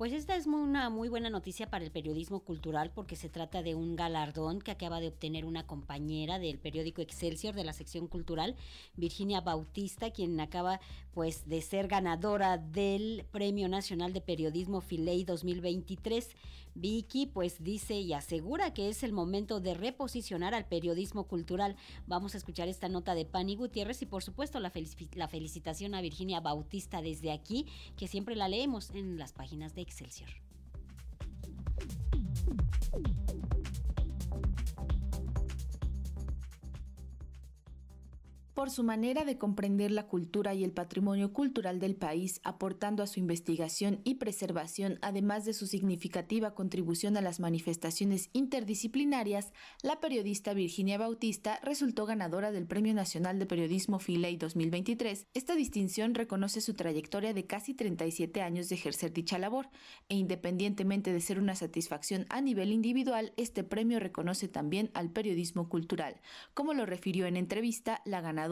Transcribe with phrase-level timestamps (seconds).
[0.00, 3.74] Pues esta es una muy buena noticia para el periodismo cultural porque se trata de
[3.74, 8.56] un galardón que acaba de obtener una compañera del periódico Excelsior de la sección cultural,
[8.96, 10.80] Virginia Bautista, quien acaba
[11.12, 16.30] pues de ser ganadora del Premio Nacional de Periodismo Filey 2023.
[16.74, 21.76] Vicky pues dice y asegura que es el momento de reposicionar al periodismo cultural.
[22.06, 24.72] Vamos a escuchar esta nota de Pani Gutiérrez y por supuesto la,
[25.14, 29.82] la felicitación a Virginia Bautista desde aquí, que siempre la leemos en las páginas de
[29.90, 30.28] Excelsior.
[38.60, 43.06] Por su manera de comprender la cultura y el patrimonio cultural del país, aportando a
[43.06, 50.52] su investigación y preservación, además de su significativa contribución a las manifestaciones interdisciplinarias, la periodista
[50.52, 55.26] Virginia Bautista resultó ganadora del Premio Nacional de Periodismo Filey 2023.
[55.32, 59.70] Esta distinción reconoce su trayectoria de casi 37 años de ejercer dicha labor,
[60.10, 65.70] e independientemente de ser una satisfacción a nivel individual, este premio reconoce también al periodismo
[65.70, 66.20] cultural,
[66.52, 68.49] como lo refirió en entrevista la ganadora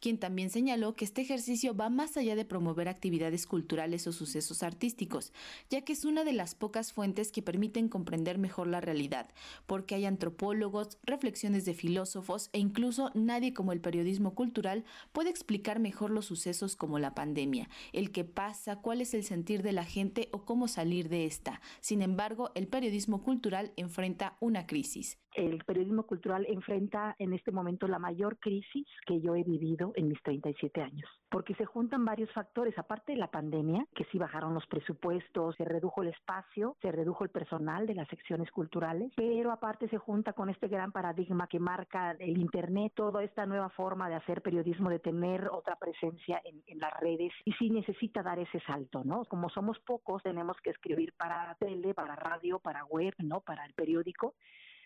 [0.00, 4.62] quien también señaló que este ejercicio va más allá de promover actividades culturales o sucesos
[4.62, 5.32] artísticos,
[5.70, 9.30] ya que es una de las pocas fuentes que permiten comprender mejor la realidad,
[9.66, 15.80] porque hay antropólogos, reflexiones de filósofos e incluso nadie como el periodismo cultural puede explicar
[15.80, 19.84] mejor los sucesos como la pandemia, el que pasa, cuál es el sentir de la
[19.84, 21.60] gente o cómo salir de esta.
[21.80, 27.86] Sin embargo, el periodismo cultural enfrenta una crisis el periodismo cultural enfrenta en este momento
[27.86, 32.30] la mayor crisis que yo he vivido en mis 37 años, porque se juntan varios
[32.32, 36.92] factores, aparte de la pandemia, que sí bajaron los presupuestos, se redujo el espacio, se
[36.92, 41.46] redujo el personal de las secciones culturales, pero aparte se junta con este gran paradigma
[41.46, 46.40] que marca el Internet, toda esta nueva forma de hacer periodismo, de tener otra presencia
[46.44, 49.24] en, en las redes, y sí necesita dar ese salto, ¿no?
[49.24, 53.40] Como somos pocos, tenemos que escribir para tele, para radio, para web, ¿no?
[53.40, 54.34] Para el periódico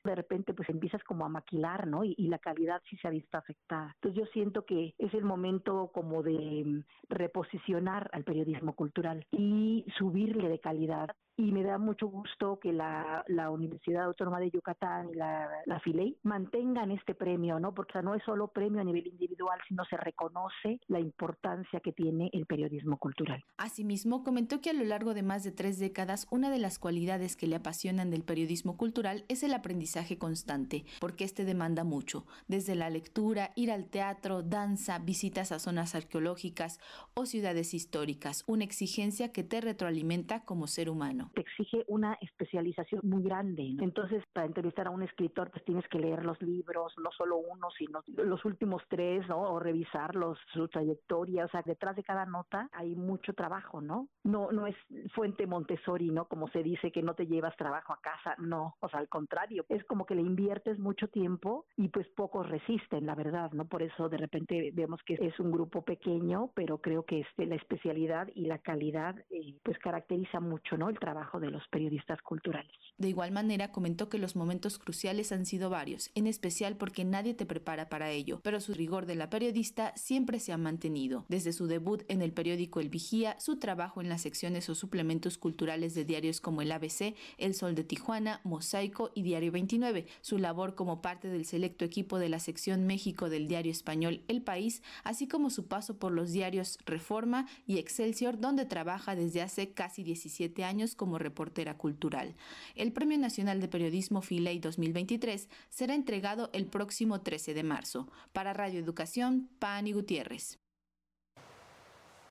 [0.04, 2.04] de repente pues empiezas como a maquilar, ¿no?
[2.04, 3.92] Y, y, la calidad sí se ha visto afectada.
[3.94, 9.84] Entonces yo siento que es el momento como de mm, reposicionar al periodismo cultural y
[9.96, 15.10] subirle de calidad y me da mucho gusto que la, la Universidad Autónoma de Yucatán
[15.10, 17.74] y la, la FILEI mantengan este premio, ¿no?
[17.74, 22.30] Porque no es solo premio a nivel individual, sino se reconoce la importancia que tiene
[22.32, 23.42] el periodismo cultural.
[23.56, 27.36] Asimismo, comentó que a lo largo de más de tres décadas, una de las cualidades
[27.36, 32.74] que le apasionan del periodismo cultural es el aprendizaje constante, porque este demanda mucho, desde
[32.74, 36.78] la lectura, ir al teatro, danza, visitas a zonas arqueológicas
[37.14, 43.00] o ciudades históricas, una exigencia que te retroalimenta como ser humano te exige una especialización
[43.04, 43.76] muy grande.
[43.80, 47.68] Entonces, para entrevistar a un escritor, pues tienes que leer los libros, no solo uno,
[47.76, 49.40] sino los últimos tres, ¿no?
[49.42, 51.44] O revisarlos, su trayectoria.
[51.44, 54.08] O sea, detrás de cada nota hay mucho trabajo, ¿no?
[54.24, 54.76] No, no es
[55.14, 56.26] fuente Montessori, ¿no?
[56.26, 59.64] Como se dice que no te llevas trabajo a casa, no, o sea, al contrario,
[59.68, 63.66] es como que le inviertes mucho tiempo y pues pocos resisten, la verdad, ¿no?
[63.66, 67.56] Por eso de repente vemos que es un grupo pequeño, pero creo que este, la
[67.56, 70.88] especialidad y la calidad eh, pues caracteriza mucho, ¿no?
[70.88, 70.98] El
[71.40, 72.72] de los periodistas culturales.
[72.98, 77.34] De igual manera, comentó que los momentos cruciales han sido varios, en especial porque nadie
[77.34, 81.24] te prepara para ello, pero su rigor de la periodista siempre se ha mantenido.
[81.28, 85.36] Desde su debut en el periódico El Vigía, su trabajo en las secciones o suplementos
[85.36, 90.38] culturales de diarios como el ABC, El Sol de Tijuana, Mosaico y Diario 29, su
[90.38, 94.82] labor como parte del selecto equipo de la sección México del diario español El País,
[95.04, 100.02] así como su paso por los diarios Reforma y Excelsior, donde trabaja desde hace casi
[100.02, 102.36] 17 años como reportera cultural.
[102.76, 108.06] El Premio Nacional de Periodismo Filey 2023 será entregado el próximo 13 de marzo.
[108.32, 110.61] Para Radio Educación, Pani Gutiérrez.